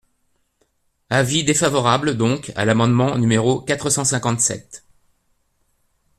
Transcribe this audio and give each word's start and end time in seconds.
Avis 1.11 1.43
défavorable 1.43 2.17
donc 2.17 2.51
à 2.55 2.65
l’amendement 2.65 3.19
numéro 3.19 3.59
quatre 3.61 3.91
cent 3.91 4.03
cinquante-sept. 4.03 4.83